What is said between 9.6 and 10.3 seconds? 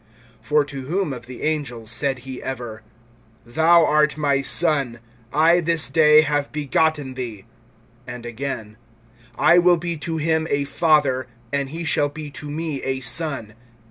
be to